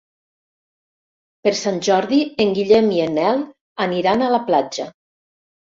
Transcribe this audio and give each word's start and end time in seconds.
Per 1.49 1.53
Sant 1.61 1.77
Jordi 1.89 2.23
en 2.47 2.57
Guillem 2.59 2.91
i 2.97 3.05
en 3.07 3.15
Nel 3.21 3.47
aniran 3.89 4.23
a 4.31 4.35
la 4.37 4.45
platja. 4.51 4.93